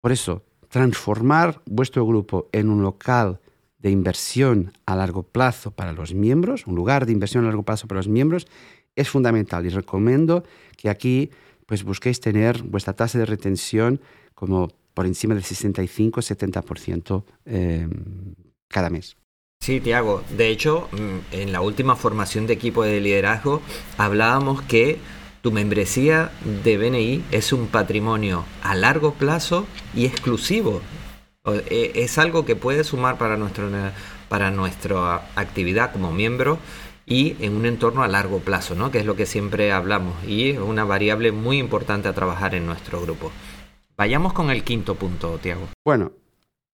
Por 0.00 0.12
eso, 0.12 0.44
transformar 0.68 1.60
vuestro 1.66 2.06
grupo 2.06 2.48
en 2.52 2.70
un 2.70 2.82
local 2.82 3.40
de 3.78 3.90
inversión 3.90 4.72
a 4.86 4.96
largo 4.96 5.22
plazo 5.22 5.70
para 5.70 5.92
los 5.92 6.14
miembros, 6.14 6.66
un 6.66 6.74
lugar 6.74 7.06
de 7.06 7.12
inversión 7.12 7.44
a 7.44 7.48
largo 7.48 7.62
plazo 7.62 7.86
para 7.86 8.00
los 8.00 8.08
miembros, 8.08 8.46
es 8.96 9.08
fundamental 9.08 9.64
y 9.64 9.68
recomiendo 9.68 10.44
que 10.76 10.90
aquí 10.90 11.30
pues 11.68 11.84
busquéis 11.84 12.18
tener 12.18 12.62
vuestra 12.62 12.94
tasa 12.94 13.18
de 13.18 13.26
retención 13.26 14.00
como 14.34 14.72
por 14.94 15.04
encima 15.04 15.34
del 15.34 15.44
65-70% 15.44 17.24
eh, 17.44 17.86
cada 18.68 18.88
mes. 18.88 19.16
Sí, 19.60 19.78
Tiago. 19.78 20.24
De 20.34 20.48
hecho, 20.48 20.88
mm, 20.92 21.34
en 21.34 21.52
la 21.52 21.60
última 21.60 21.94
formación 21.94 22.46
de 22.46 22.54
equipo 22.54 22.84
de 22.84 23.02
liderazgo 23.02 23.60
hablábamos 23.98 24.62
que 24.62 24.98
tu 25.42 25.52
membresía 25.52 26.32
de 26.64 26.78
BNI 26.78 27.24
es 27.32 27.52
un 27.52 27.66
patrimonio 27.66 28.46
a 28.62 28.74
largo 28.74 29.12
plazo 29.12 29.66
y 29.94 30.06
exclusivo. 30.06 30.80
E, 31.44 31.92
es 31.96 32.16
algo 32.16 32.46
que 32.46 32.56
puede 32.56 32.82
sumar 32.82 33.18
para, 33.18 33.36
nuestro, 33.36 33.68
para 34.30 34.50
nuestra 34.50 35.28
actividad 35.36 35.92
como 35.92 36.12
miembro 36.12 36.58
y 37.08 37.36
en 37.40 37.56
un 37.56 37.66
entorno 37.66 38.02
a 38.02 38.08
largo 38.08 38.40
plazo, 38.40 38.74
¿no? 38.74 38.90
que 38.90 38.98
es 38.98 39.06
lo 39.06 39.16
que 39.16 39.26
siempre 39.26 39.72
hablamos 39.72 40.14
y 40.26 40.50
es 40.50 40.58
una 40.58 40.84
variable 40.84 41.32
muy 41.32 41.58
importante 41.58 42.08
a 42.08 42.12
trabajar 42.12 42.54
en 42.54 42.66
nuestro 42.66 43.00
grupo. 43.00 43.32
Vayamos 43.96 44.32
con 44.32 44.50
el 44.50 44.62
quinto 44.62 44.94
punto, 44.94 45.38
Tiago. 45.38 45.68
Bueno, 45.84 46.12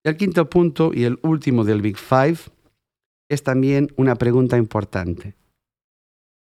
el 0.03 0.17
quinto 0.17 0.51
punto 0.51 0.91
y 0.93 1.05
el 1.05 1.19
último 1.23 1.65
del 1.65 1.81
Big 1.81 1.97
Five 1.97 2.39
es 3.29 3.43
también 3.43 3.89
una 3.97 4.17
pregunta 4.17 4.59
importante. 4.59 5.35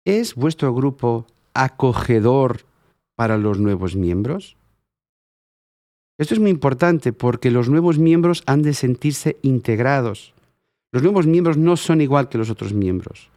¿Es 0.05 0.35
vuestro 0.35 0.73
grupo 0.73 1.27
acogedor 1.53 2.61
para 3.15 3.37
los 3.37 3.59
nuevos 3.59 3.95
miembros? 3.95 4.57
Esto 6.17 6.33
es 6.33 6.39
muy 6.39 6.51
importante 6.51 7.13
porque 7.13 7.51
los 7.51 7.69
nuevos 7.69 7.99
miembros 7.99 8.43
han 8.45 8.61
de 8.61 8.73
sentirse 8.73 9.37
integrados. 9.41 10.33
Los 10.91 11.03
nuevos 11.03 11.27
miembros 11.27 11.57
no 11.57 11.75
son 11.77 12.01
igual 12.01 12.29
que 12.29 12.37
los 12.37 12.49
otros 12.49 12.73
miembros. 12.73 13.29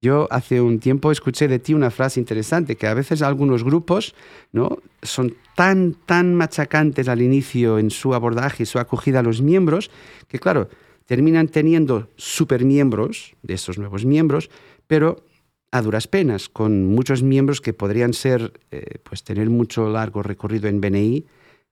Yo 0.00 0.28
hace 0.30 0.60
un 0.60 0.78
tiempo 0.78 1.10
escuché 1.10 1.48
de 1.48 1.58
ti 1.58 1.74
una 1.74 1.90
frase 1.90 2.20
interesante, 2.20 2.76
que 2.76 2.86
a 2.86 2.94
veces 2.94 3.20
algunos 3.20 3.64
grupos 3.64 4.14
¿no? 4.52 4.78
son 5.02 5.34
tan, 5.56 5.94
tan 6.06 6.34
machacantes 6.36 7.08
al 7.08 7.20
inicio 7.20 7.78
en 7.78 7.90
su 7.90 8.14
abordaje 8.14 8.62
y 8.62 8.66
su 8.66 8.78
acogida 8.78 9.20
a 9.20 9.22
los 9.24 9.42
miembros, 9.42 9.90
que 10.28 10.38
claro, 10.38 10.68
terminan 11.04 11.48
teniendo 11.48 12.10
supermiembros 12.16 13.34
de 13.42 13.54
esos 13.54 13.76
nuevos 13.78 14.04
miembros, 14.04 14.50
pero 14.86 15.24
a 15.72 15.82
duras 15.82 16.06
penas, 16.06 16.48
con 16.48 16.86
muchos 16.86 17.22
miembros 17.22 17.60
que 17.60 17.72
podrían 17.72 18.12
ser, 18.12 18.60
eh, 18.70 18.98
pues 19.02 19.24
tener 19.24 19.50
mucho 19.50 19.90
largo 19.90 20.22
recorrido 20.22 20.68
en 20.68 20.80
BNI, 20.80 21.26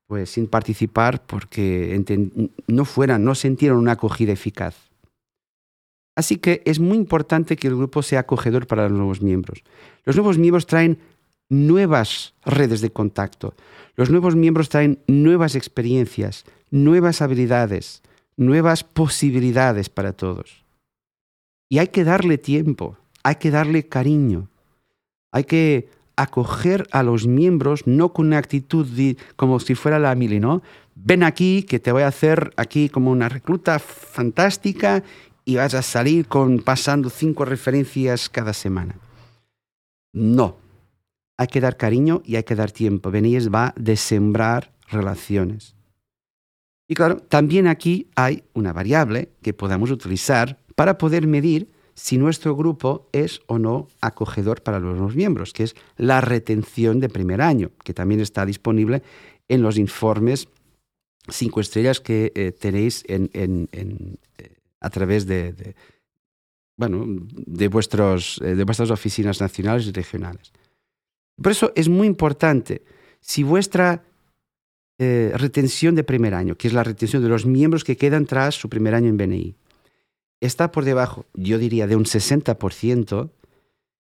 pues 0.07 0.31
sin 0.31 0.49
participar 0.49 1.25
porque 1.27 2.03
no 2.67 2.85
fueran, 2.85 3.25
no 3.25 3.35
sintieron 3.35 3.79
una 3.79 3.93
acogida 3.93 4.33
eficaz. 4.33 4.77
Así 6.17 6.39
que 6.39 6.63
es 6.65 6.81
muy 6.81 6.97
importante 6.97 7.57
que 7.57 7.69
el 7.69 7.77
grupo 7.77 8.03
sea 8.03 8.21
acogedor 8.21 8.67
para 8.67 8.89
los 8.89 8.93
nuevos 8.93 9.21
miembros. 9.21 9.63
Los 10.05 10.17
nuevos 10.17 10.39
miembros 10.39 10.67
traen 10.67 10.99
nuevas 11.51 12.35
redes 12.45 12.81
de 12.81 12.91
contacto. 12.91 13.55
Los 13.97 14.11
nuevos 14.11 14.35
miembros 14.35 14.71
traen 14.71 14.99
nuevas 15.07 15.55
experiencias, 15.55 16.45
nuevas 16.71 17.21
habilidades, 17.21 18.03
nuevas 18.37 18.83
posibilidades 18.83 19.91
para 19.91 20.15
todos. 20.15 20.65
Y 21.69 21.79
hay 21.79 21.89
que 21.89 22.05
darle 22.05 22.39
tiempo, 22.39 22.97
hay 23.23 23.37
que 23.37 23.51
darle 23.51 23.87
cariño, 23.87 24.49
hay 25.33 25.45
que 25.45 25.91
acoger 26.17 26.87
a 26.93 27.03
los 27.03 27.27
miembros 27.27 27.87
no 27.87 28.15
con 28.15 28.29
una 28.29 28.39
actitud 28.39 28.87
como 29.37 29.61
si 29.61 29.75
fuera 29.75 29.99
la 29.99 30.15
mili, 30.15 30.41
¿no? 30.41 30.63
Ven 30.95 31.23
aquí, 31.23 31.63
que 31.63 31.79
te 31.79 31.93
voy 31.93 32.03
a 32.03 32.09
hacer 32.09 32.53
aquí 32.57 32.89
como 32.89 33.11
una 33.11 33.29
recluta 33.29 33.79
fantástica 33.79 35.03
y 35.47 35.57
vas 35.57 35.73
a 35.75 35.81
salir 35.81 36.27
con 36.27 36.59
pasando 36.59 37.09
cinco 37.09 37.47
referencias 37.47 38.29
cada 38.29 38.53
semana. 38.53 38.97
No. 40.13 40.57
Hay 41.39 41.47
que 41.47 41.61
dar 41.61 41.77
cariño 41.77 42.21
y 42.25 42.37
hay 42.37 42.43
que 42.43 42.57
dar 42.57 42.73
tiempo. 42.73 43.11
Benítez 43.11 43.49
va 43.49 43.73
de 43.77 43.97
sembrar 43.97 44.73
relaciones. 44.89 45.77
Y 46.89 46.95
claro, 46.95 47.19
también 47.19 47.69
aquí 47.69 48.09
hay 48.17 48.45
una 48.55 48.73
variable 48.73 49.31
que 49.41 49.55
podamos 49.55 49.91
utilizar 49.91 50.59
para 50.75 50.99
poder 50.99 51.27
medir 51.27 51.71
si 51.95 52.19
nuestro 52.19 52.55
grupo 52.55 53.09
es 53.13 53.41
o 53.47 53.59
no 53.59 53.89
acogedor 54.01 54.63
para 54.63 54.81
los 54.81 54.97
nuevos 54.97 55.15
miembros, 55.15 55.53
que 55.53 55.63
es 55.63 55.77
la 55.97 56.21
retención 56.21 57.01
de 57.01 57.09
primer 57.09 57.41
año, 57.41 57.71
que 57.85 57.95
también 57.95 58.21
está 58.21 58.45
disponible 58.45 59.03
en 59.49 59.63
los 59.63 59.79
informes 59.79 60.49
cinco 61.29 61.61
estrellas 61.61 62.01
que 62.01 62.33
eh, 62.35 62.53
tenéis 62.53 63.05
en, 63.09 63.31
eh, 63.33 64.56
a 64.81 64.91
través 64.91 65.27
de, 65.27 65.75
bueno, 66.77 67.05
de, 67.07 67.69
vuestros, 67.69 68.41
eh, 68.43 68.55
de 68.55 68.65
vuestras 68.65 68.91
oficinas 68.91 69.41
nacionales 69.41 69.87
y 69.87 69.93
regionales. 69.93 70.53
Por 71.41 71.53
eso 71.53 71.73
es 71.75 71.89
muy 71.89 72.07
importante, 72.07 72.83
si 73.21 73.43
vuestra 73.43 74.05
eh, 74.99 75.33
retención 75.35 75.95
de 75.95 76.05
primer 76.05 76.35
año, 76.35 76.57
que 76.57 76.69
es 76.69 76.75
la 76.75 76.85
retención 76.85 77.23
de 77.23 77.29
los 77.29 77.45
miembros 77.45 77.85
que 77.85 77.97
quedan 77.97 78.27
tras 78.27 78.55
su 78.55 78.69
primer 78.69 78.95
año 78.95 79.09
en 79.09 79.17
BNI, 79.17 79.55
está 80.41 80.73
por 80.73 80.85
debajo, 80.85 81.27
yo 81.35 81.59
diría, 81.59 81.87
de 81.87 81.97
un 81.97 82.05
60%, 82.05 83.31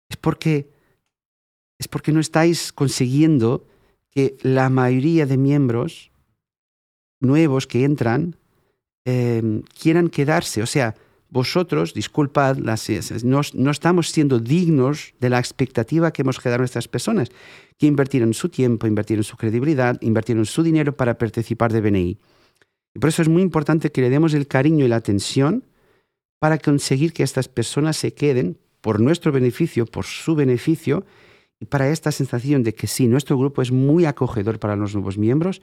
es 0.09 0.17
porque, 0.17 0.69
es 1.77 1.87
porque 1.87 2.11
no 2.11 2.19
estáis 2.19 2.71
consiguiendo 2.71 3.65
que 4.11 4.37
la 4.41 4.69
mayoría 4.69 5.25
de 5.25 5.37
miembros 5.37 6.11
nuevos 7.19 7.67
que 7.67 7.83
entran 7.83 8.35
eh, 9.09 9.61
quieran 9.81 10.09
quedarse. 10.09 10.61
O 10.61 10.65
sea, 10.65 10.93
vosotros, 11.29 11.93
disculpad, 11.93 12.57
no, 12.57 13.41
no, 13.53 13.71
estamos 13.71 14.09
siendo 14.09 14.37
dignos 14.37 15.13
de 15.21 15.29
la 15.29 15.39
expectativa 15.39 16.11
que 16.11 16.23
hemos 16.23 16.39
generado 16.39 16.59
nuestras 16.59 16.89
personas, 16.89 17.29
que 17.77 17.87
invirtieron 17.87 18.33
su 18.33 18.49
tiempo, 18.49 18.85
invirtieron 18.85 19.23
su 19.23 19.37
credibilidad, 19.37 19.97
invirtieron 20.01 20.45
su 20.45 20.61
dinero 20.61 20.97
para 20.97 21.17
participar 21.17 21.71
de 21.71 21.79
BNI. 21.79 22.17
Y 22.95 22.99
por 22.99 23.07
eso 23.07 23.21
es 23.21 23.29
muy 23.29 23.43
importante 23.43 23.93
que 23.93 24.01
le 24.01 24.09
demos 24.09 24.33
el 24.33 24.45
cariño 24.45 24.83
y 24.83 24.89
la 24.89 24.97
atención 24.97 25.63
para 26.39 26.57
conseguir 26.57 27.13
que 27.13 27.23
estas 27.23 27.47
personas 27.47 27.95
se 27.95 28.13
queden 28.13 28.57
por 28.81 28.99
nuestro 28.99 29.31
beneficio, 29.31 29.85
por 29.85 30.03
su 30.03 30.35
beneficio, 30.35 31.05
y 31.61 31.65
para 31.65 31.89
esta 31.89 32.11
sensación 32.11 32.63
de 32.63 32.73
que 32.73 32.87
sí, 32.87 33.07
nuestro 33.07 33.37
grupo 33.37 33.61
es 33.61 33.71
muy 33.71 34.05
acogedor 34.05 34.59
para 34.59 34.75
los 34.75 34.93
nuevos 34.93 35.17
miembros, 35.17 35.61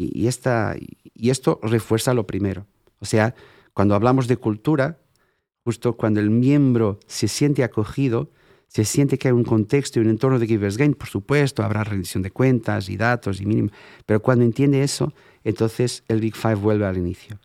y, 0.00 0.28
esta, 0.28 0.74
y 1.14 1.30
esto 1.30 1.60
refuerza 1.62 2.14
lo 2.14 2.26
primero. 2.26 2.66
O 3.00 3.04
sea, 3.04 3.34
cuando 3.74 3.94
hablamos 3.94 4.28
de 4.28 4.36
cultura, 4.36 4.98
justo 5.64 5.96
cuando 5.96 6.20
el 6.20 6.30
miembro 6.30 6.98
se 7.06 7.28
siente 7.28 7.64
acogido, 7.64 8.30
se 8.66 8.84
siente 8.84 9.18
que 9.18 9.28
hay 9.28 9.32
un 9.32 9.44
contexto 9.44 9.98
y 9.98 10.02
un 10.02 10.10
entorno 10.10 10.38
de 10.38 10.46
Givers 10.46 10.76
Gain, 10.76 10.94
por 10.94 11.08
supuesto, 11.08 11.62
habrá 11.62 11.82
rendición 11.84 12.22
de 12.22 12.30
cuentas 12.30 12.88
y 12.88 12.96
datos 12.96 13.40
y 13.40 13.46
mínimo, 13.46 13.70
pero 14.06 14.22
cuando 14.22 14.44
entiende 14.44 14.82
eso, 14.82 15.12
entonces 15.44 16.04
el 16.08 16.20
Big 16.20 16.36
Five 16.36 16.54
vuelve 16.54 16.86
al 16.86 16.96
inicio. 16.96 17.40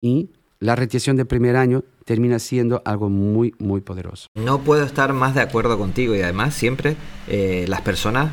Y 0.00 0.30
la 0.60 0.76
retención 0.76 1.16
de 1.16 1.24
primer 1.24 1.56
año 1.56 1.84
termina 2.04 2.38
siendo 2.38 2.82
algo 2.84 3.08
muy, 3.08 3.54
muy 3.58 3.80
poderoso. 3.80 4.28
No 4.34 4.60
puedo 4.60 4.84
estar 4.84 5.12
más 5.12 5.34
de 5.34 5.40
acuerdo 5.40 5.78
contigo 5.78 6.14
y 6.14 6.20
además 6.20 6.54
siempre 6.54 6.96
eh, 7.28 7.64
las 7.68 7.80
personas 7.80 8.30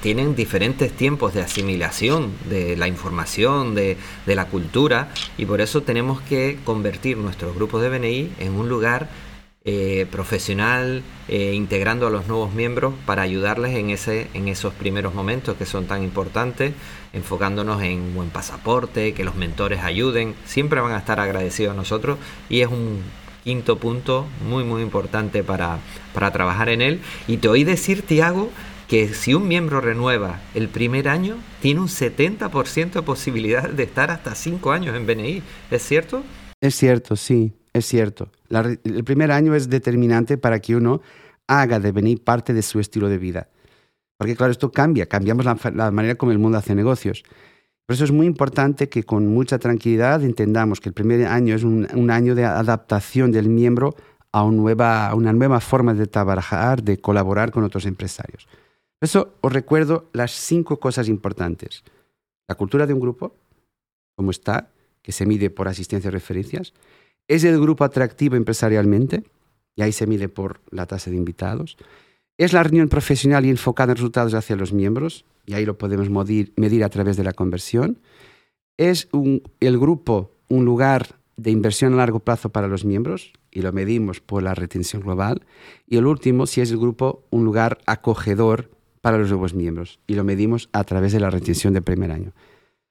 tienen 0.00 0.34
diferentes 0.34 0.92
tiempos 0.92 1.34
de 1.34 1.42
asimilación 1.42 2.32
de 2.48 2.76
la 2.76 2.88
información, 2.88 3.74
de, 3.74 3.96
la 4.26 4.46
cultura, 4.46 5.08
y 5.36 5.46
por 5.46 5.60
eso 5.60 5.82
tenemos 5.82 6.20
que 6.20 6.58
convertir 6.64 7.16
nuestros 7.16 7.54
grupos 7.54 7.82
de 7.82 7.88
BNI 7.88 8.32
en 8.38 8.52
un 8.54 8.68
lugar 8.68 9.08
eh, 9.64 10.06
profesional, 10.10 11.02
eh, 11.28 11.52
integrando 11.54 12.06
a 12.06 12.10
los 12.10 12.26
nuevos 12.26 12.54
miembros 12.54 12.94
para 13.04 13.22
ayudarles 13.22 13.76
en, 13.76 13.90
ese, 13.90 14.28
en 14.32 14.48
esos 14.48 14.72
primeros 14.72 15.14
momentos 15.14 15.56
que 15.56 15.66
son 15.66 15.86
tan 15.86 16.02
importantes, 16.02 16.72
enfocándonos 17.12 17.82
en 17.82 18.14
buen 18.14 18.30
pasaporte, 18.30 19.12
que 19.12 19.24
los 19.24 19.34
mentores 19.34 19.80
ayuden, 19.82 20.34
siempre 20.46 20.80
van 20.80 20.92
a 20.92 20.98
estar 20.98 21.20
agradecidos 21.20 21.72
a 21.72 21.76
nosotros 21.76 22.18
y 22.48 22.60
es 22.60 22.68
un 22.68 23.02
quinto 23.44 23.78
punto 23.78 24.26
muy 24.46 24.62
muy 24.62 24.82
importante 24.82 25.42
para, 25.42 25.78
para 26.14 26.30
trabajar 26.32 26.68
en 26.68 26.82
él. 26.82 27.00
Y 27.26 27.38
te 27.38 27.48
oí 27.48 27.64
decir, 27.64 28.02
Tiago, 28.02 28.50
que 28.88 29.12
si 29.12 29.34
un 29.34 29.46
miembro 29.46 29.82
renueva 29.82 30.40
el 30.54 30.68
primer 30.68 31.08
año, 31.08 31.36
tiene 31.60 31.80
un 31.80 31.88
70% 31.88 32.92
de 32.92 33.02
posibilidad 33.02 33.68
de 33.68 33.82
estar 33.82 34.10
hasta 34.10 34.34
5 34.34 34.72
años 34.72 34.96
en 34.96 35.06
BNI. 35.06 35.42
¿Es 35.70 35.82
cierto? 35.82 36.22
Es 36.60 36.74
cierto, 36.74 37.14
sí, 37.14 37.52
es 37.74 37.86
cierto. 37.86 38.30
el 38.50 39.04
primer 39.04 39.30
año 39.30 39.54
es 39.54 39.68
determinante 39.68 40.38
para 40.38 40.58
que 40.58 40.74
uno 40.74 41.02
haga 41.46 41.78
de 41.78 41.92
BNI 41.92 42.16
parte 42.16 42.54
de 42.54 42.62
su 42.62 42.80
estilo 42.80 43.08
de 43.08 43.18
vida. 43.18 43.48
Porque 44.16 44.34
claro, 44.34 44.50
esto 44.50 44.72
cambia, 44.72 45.06
cambiamos 45.06 45.44
la, 45.44 45.90
manera 45.90 46.16
como 46.16 46.32
el 46.32 46.38
mundo 46.38 46.58
hace 46.58 46.74
negocios. 46.74 47.22
Por 47.86 47.94
eso 47.94 48.04
es 48.04 48.10
muy 48.10 48.26
importante 48.26 48.88
que 48.88 49.04
con 49.04 49.28
mucha 49.28 49.58
tranquilidad 49.58 50.24
entendamos 50.24 50.80
que 50.80 50.88
el 50.88 50.94
primer 50.94 51.26
año 51.26 51.54
es 51.54 51.62
un, 51.62 52.10
año 52.10 52.34
de 52.34 52.44
adaptación 52.44 53.32
del 53.32 53.48
miembro 53.48 53.94
a, 54.32 54.42
un 54.42 54.56
nueva, 54.56 55.08
a 55.08 55.14
una 55.14 55.32
nueva 55.32 55.60
forma 55.60 55.94
de 55.94 56.06
trabajar, 56.06 56.82
de 56.82 56.98
colaborar 56.98 57.50
con 57.50 57.64
otros 57.64 57.86
empresarios. 57.86 58.48
Por 58.98 59.06
eso 59.06 59.34
os 59.40 59.52
recuerdo 59.52 60.08
las 60.12 60.32
cinco 60.32 60.80
cosas 60.80 61.08
importantes. 61.08 61.84
La 62.48 62.56
cultura 62.56 62.86
de 62.86 62.94
un 62.94 63.00
grupo, 63.00 63.36
cómo 64.16 64.30
está, 64.30 64.70
que 65.02 65.12
se 65.12 65.24
mide 65.24 65.50
por 65.50 65.68
asistencia 65.68 66.08
y 66.08 66.10
referencias. 66.10 66.74
¿Es 67.28 67.44
el 67.44 67.60
grupo 67.60 67.84
atractivo 67.84 68.36
empresarialmente? 68.36 69.22
Y 69.76 69.82
ahí 69.82 69.92
se 69.92 70.06
mide 70.06 70.28
por 70.28 70.60
la 70.70 70.86
tasa 70.86 71.10
de 71.10 71.16
invitados. 71.16 71.76
¿Es 72.36 72.52
la 72.52 72.62
reunión 72.62 72.88
profesional 72.88 73.46
y 73.46 73.50
enfocada 73.50 73.92
en 73.92 73.96
resultados 73.96 74.34
hacia 74.34 74.56
los 74.56 74.72
miembros? 74.72 75.24
Y 75.46 75.54
ahí 75.54 75.64
lo 75.64 75.78
podemos 75.78 76.10
medir 76.10 76.84
a 76.84 76.88
través 76.88 77.16
de 77.16 77.24
la 77.24 77.32
conversión. 77.32 78.00
¿Es 78.76 79.08
el 79.60 79.78
grupo 79.78 80.32
un 80.48 80.64
lugar 80.64 81.16
de 81.36 81.50
inversión 81.52 81.94
a 81.94 81.96
largo 81.98 82.20
plazo 82.20 82.48
para 82.48 82.66
los 82.66 82.84
miembros? 82.84 83.32
Y 83.50 83.62
lo 83.62 83.72
medimos 83.72 84.20
por 84.20 84.42
la 84.42 84.54
retención 84.54 85.02
global. 85.02 85.46
Y 85.86 85.96
el 85.96 86.06
último, 86.06 86.46
si 86.46 86.60
es 86.60 86.70
el 86.70 86.78
grupo 86.78 87.22
un 87.30 87.44
lugar 87.44 87.78
acogedor 87.86 88.70
para 89.00 89.18
los 89.18 89.28
nuevos 89.28 89.54
miembros 89.54 90.00
y 90.06 90.14
lo 90.14 90.24
medimos 90.24 90.68
a 90.72 90.84
través 90.84 91.12
de 91.12 91.20
la 91.20 91.30
retención 91.30 91.74
del 91.74 91.82
primer 91.82 92.10
año. 92.10 92.32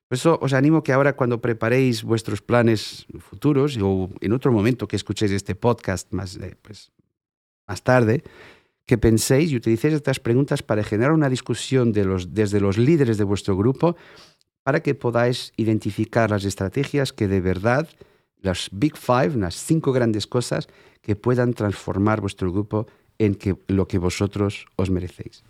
Por 0.08 0.16
eso 0.18 0.40
os 0.42 0.54
animo 0.54 0.84
que 0.84 0.94
ahora 0.94 1.18
cuando 1.18 1.42
preparéis 1.42 2.04
vuestros 2.04 2.42
planes 2.42 3.06
futuros 3.20 3.78
o 3.82 4.10
en 4.22 4.32
otro 4.32 4.52
momento 4.52 4.88
que 4.88 4.96
escuchéis 4.96 5.32
este 5.32 5.54
podcast 5.54 6.12
más, 6.14 6.38
eh, 6.38 6.56
pues, 6.62 6.92
más 7.68 7.84
tarde, 7.84 8.24
que 8.86 8.98
penséis 8.98 9.52
y 9.52 9.58
utilicéis 9.58 9.96
estas 9.96 10.20
preguntas 10.20 10.64
para 10.64 10.84
generar 10.84 11.12
una 11.12 11.30
discusión 11.30 11.92
de 11.92 12.06
los, 12.06 12.34
desde 12.34 12.62
los 12.62 12.78
líderes 12.78 13.18
de 13.18 13.26
vuestro 13.26 13.58
grupo 13.58 13.98
para 14.64 14.82
que 14.82 14.96
podáis 14.96 15.52
identificar 15.58 16.32
las 16.32 16.46
estrategias 16.46 17.12
que 17.12 17.28
de 17.28 17.42
verdad, 17.42 17.90
las 18.42 18.70
Big 18.72 18.96
Five, 18.96 19.36
las 19.36 19.56
cinco 19.56 19.92
grandes 19.92 20.26
cosas 20.26 20.68
que 21.02 21.18
puedan 21.18 21.54
transformar 21.54 22.22
vuestro 22.22 22.52
grupo 22.52 22.88
en 23.18 23.36
que, 23.36 23.58
lo 23.68 23.88
que 23.88 23.98
vosotros 23.98 24.68
os 24.78 24.90
merecéis. 24.90 25.44